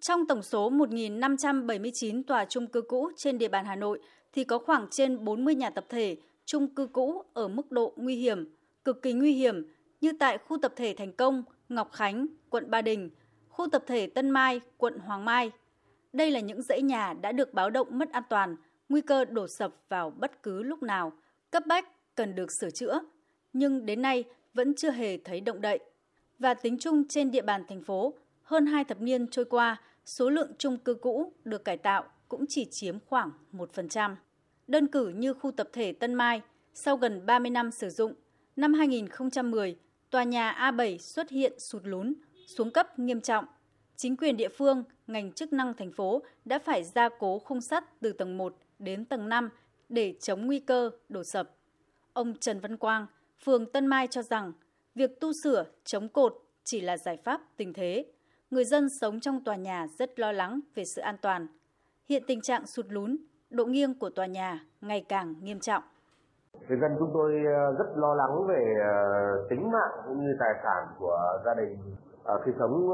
[0.00, 4.00] Trong tổng số 1.579 tòa trung cư cũ trên địa bàn Hà Nội
[4.32, 8.16] thì có khoảng trên 40 nhà tập thể trung cư cũ ở mức độ nguy
[8.16, 9.66] hiểm, cực kỳ nguy hiểm
[10.00, 13.10] như tại khu tập thể Thành Công, Ngọc Khánh, quận Ba Đình,
[13.48, 15.50] khu tập thể Tân Mai, quận Hoàng Mai.
[16.12, 18.56] Đây là những dãy nhà đã được báo động mất an toàn,
[18.88, 21.12] nguy cơ đổ sập vào bất cứ lúc nào,
[21.50, 23.00] cấp bách cần được sửa chữa,
[23.52, 24.24] nhưng đến nay
[24.54, 25.78] vẫn chưa hề thấy động đậy.
[26.38, 28.14] Và tính chung trên địa bàn thành phố,
[28.48, 32.44] hơn hai thập niên trôi qua, số lượng chung cư cũ được cải tạo cũng
[32.48, 34.16] chỉ chiếm khoảng 1%.
[34.66, 36.42] Đơn cử như khu tập thể Tân Mai,
[36.74, 38.14] sau gần 30 năm sử dụng,
[38.56, 39.76] năm 2010,
[40.10, 42.14] tòa nhà A7 xuất hiện sụt lún,
[42.46, 43.44] xuống cấp nghiêm trọng.
[43.96, 48.00] Chính quyền địa phương, ngành chức năng thành phố đã phải gia cố khung sắt
[48.00, 49.50] từ tầng 1 đến tầng 5
[49.88, 51.50] để chống nguy cơ đổ sập.
[52.12, 53.06] Ông Trần Văn Quang,
[53.44, 54.52] phường Tân Mai cho rằng
[54.94, 58.04] việc tu sửa, chống cột chỉ là giải pháp tình thế.
[58.50, 61.46] Người dân sống trong tòa nhà rất lo lắng về sự an toàn.
[62.08, 63.16] Hiện tình trạng sụt lún,
[63.50, 65.82] độ nghiêng của tòa nhà ngày càng nghiêm trọng.
[66.68, 68.94] Người dân chúng tôi ờ, rất lo lắng về ờ,
[69.50, 71.78] tính mạng cũng như tài sản của gia đình
[72.24, 72.88] ờ, khi sống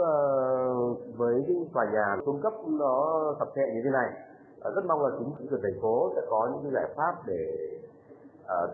[1.16, 4.10] với những tòa nhà xuống cấp nó sập sệ như thế này.
[4.74, 7.56] Rất mong là chính quyền thành phố sẽ có những giải pháp để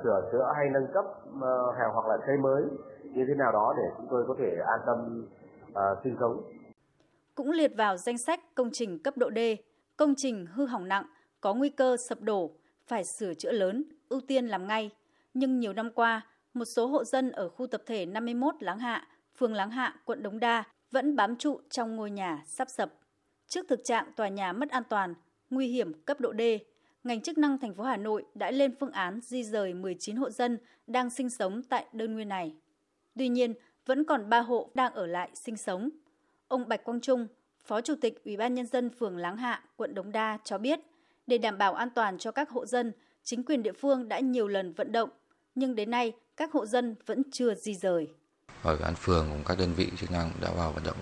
[0.04, 1.04] sửa chữa hay nâng cấp
[1.92, 2.62] hoặc là xây mới
[3.02, 5.26] như thế nào đó để chúng tôi có thể an tâm
[6.04, 6.42] sinh sống.
[7.34, 9.38] Cũng liệt vào danh sách công trình cấp độ D,
[9.96, 11.04] công trình hư hỏng nặng,
[11.40, 12.50] có nguy cơ sập đổ,
[12.86, 14.90] phải sửa chữa lớn, ưu tiên làm ngay.
[15.34, 19.08] Nhưng nhiều năm qua, một số hộ dân ở khu tập thể 51 Láng Hạ,
[19.36, 22.92] phường Láng Hạ, quận Đống Đa vẫn bám trụ trong ngôi nhà sắp sập.
[23.46, 25.14] Trước thực trạng tòa nhà mất an toàn,
[25.50, 26.42] nguy hiểm cấp độ D,
[27.04, 30.30] ngành chức năng thành phố Hà Nội đã lên phương án di rời 19 hộ
[30.30, 32.54] dân đang sinh sống tại đơn nguyên này.
[33.18, 33.54] Tuy nhiên,
[33.86, 35.90] vẫn còn 3 hộ đang ở lại sinh sống.
[36.50, 37.26] Ông Bạch Quang Trung,
[37.66, 40.80] Phó Chủ tịch Ủy ban nhân dân phường Láng Hạ, quận Đống Đa cho biết,
[41.26, 42.92] để đảm bảo an toàn cho các hộ dân,
[43.24, 45.10] chính quyền địa phương đã nhiều lần vận động,
[45.54, 48.08] nhưng đến nay các hộ dân vẫn chưa di rời.
[48.62, 50.96] Ở an phường cùng các đơn vị chức năng đã vào vận động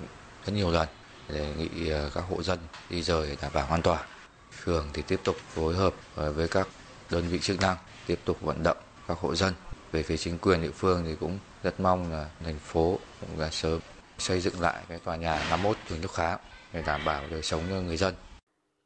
[0.47, 0.89] rất nhiều lần
[1.29, 2.59] đề nghị ờ, các hộ dân
[2.91, 4.05] di rời đảm bảo an toàn.
[4.51, 6.69] Phường thì tiếp tục phối hợp ờ, với các
[7.11, 7.77] đơn vị chức năng
[8.07, 9.55] tiếp tục vận động các hộ dân.
[9.93, 13.51] Về phía chính quyền địa phương thì cũng rất mong là thành phố cũng là
[13.51, 13.81] sớm
[14.19, 16.39] xây dựng lại cái tòa nhà 51 Huỳnh Thúc Kháng
[16.73, 18.15] để đảm bảo đời sống cho người dân.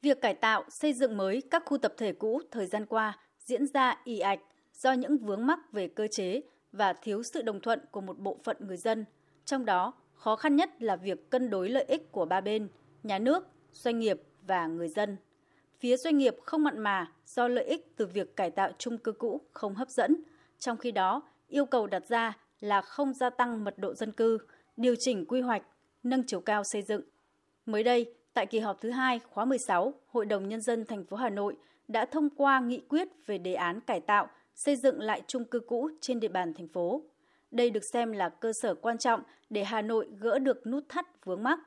[0.03, 3.66] Việc cải tạo, xây dựng mới các khu tập thể cũ thời gian qua diễn
[3.66, 4.41] ra ì ạch
[4.75, 6.41] do những vướng mắc về cơ chế
[6.72, 9.04] và thiếu sự đồng thuận của một bộ phận người dân.
[9.44, 12.69] Trong đó, khó khăn nhất là việc cân đối lợi ích của ba bên,
[13.03, 15.16] nhà nước, doanh nghiệp và người dân.
[15.81, 19.12] Phía doanh nghiệp không mặn mà do lợi ích từ việc cải tạo chung cư
[19.12, 20.16] cũ không hấp dẫn,
[20.59, 24.38] trong khi đó yêu cầu đặt ra là không gia tăng mật độ dân cư,
[24.76, 25.62] điều chỉnh quy hoạch,
[26.02, 27.02] nâng chiều cao xây dựng.
[27.66, 31.16] Mới đây, tại kỳ họp thứ hai khóa 16, Hội đồng Nhân dân thành phố
[31.16, 31.56] Hà Nội
[31.88, 35.60] đã thông qua nghị quyết về đề án cải tạo, xây dựng lại chung cư
[35.60, 37.02] cũ trên địa bàn thành phố.
[37.50, 41.24] Đây được xem là cơ sở quan trọng để Hà Nội gỡ được nút thắt
[41.24, 41.58] vướng mắc.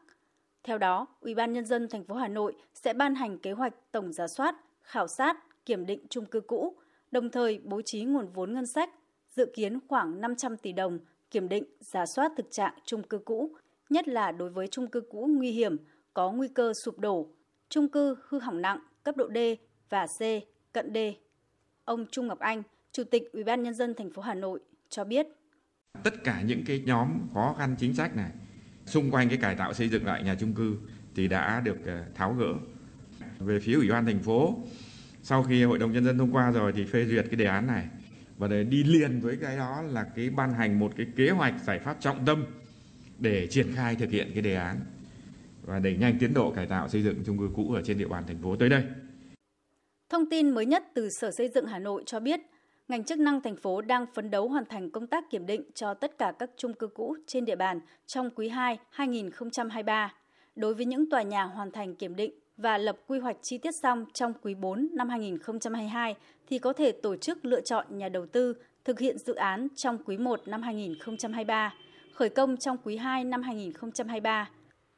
[0.63, 3.73] Theo đó, Ủy ban nhân dân thành phố Hà Nội sẽ ban hành kế hoạch
[3.91, 6.75] tổng giả soát, khảo sát, kiểm định chung cư cũ,
[7.11, 8.89] đồng thời bố trí nguồn vốn ngân sách
[9.35, 10.99] dự kiến khoảng 500 tỷ đồng
[11.35, 13.56] kiểm định, giả soát thực trạng chung cư cũ,
[13.90, 15.78] nhất là đối với chung cư cũ nguy hiểm,
[16.13, 17.29] có nguy cơ sụp đổ,
[17.69, 19.38] chung cư hư hỏng nặng cấp độ D
[19.90, 20.22] và C,
[20.73, 20.97] cận D.
[21.85, 24.59] Ông Trung Ngọc Anh, Chủ tịch Ủy ban nhân dân thành phố Hà Nội
[24.90, 25.28] cho biết:
[26.03, 28.31] Tất cả những cái nhóm khó khăn chính sách này
[28.85, 30.78] xung quanh cái cải tạo xây dựng lại nhà chung cư
[31.16, 32.53] thì đã được ờ, tháo gỡ.
[33.40, 34.56] Về phía Ủy ban thành phố,
[35.23, 37.67] sau khi Hội đồng nhân dân thông qua rồi thì phê duyệt cái đề án
[37.67, 37.88] này
[38.38, 41.53] và để đi liền với cái đó là cái ban hành một cái kế hoạch
[41.63, 42.46] giải pháp trọng tâm
[43.19, 44.79] để triển khai thực hiện cái đề án
[45.66, 48.07] và đẩy nhanh tiến độ cải tạo xây dựng chung cư cũ ở trên địa
[48.07, 48.84] bàn thành phố tới đây.
[50.09, 52.40] Thông tin mới nhất từ Sở Xây dựng Hà Nội cho biết,
[52.88, 55.94] ngành chức năng thành phố đang phấn đấu hoàn thành công tác kiểm định cho
[55.94, 60.13] tất cả các chung cư cũ trên địa bàn trong quý 2 2023.
[60.56, 63.75] Đối với những tòa nhà hoàn thành kiểm định và lập quy hoạch chi tiết
[63.75, 66.16] xong trong quý 4 năm 2022
[66.47, 68.53] thì có thể tổ chức lựa chọn nhà đầu tư
[68.85, 71.73] thực hiện dự án trong quý 1 năm 2023,
[72.13, 74.49] khởi công trong quý 2 năm 2023.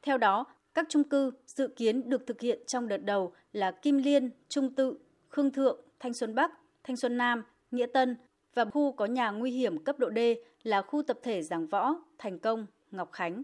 [0.02, 0.44] Theo đó,
[0.74, 4.74] các chung cư dự kiến được thực hiện trong đợt đầu là Kim Liên, Trung
[4.74, 6.52] Tự, Khương Thượng, Thanh Xuân Bắc,
[6.84, 8.16] Thanh Xuân Nam, Nghĩa Tân
[8.54, 10.18] và khu có nhà nguy hiểm cấp độ D
[10.62, 13.42] là khu tập thể Giảng Võ, Thành Công, Ngọc Khánh.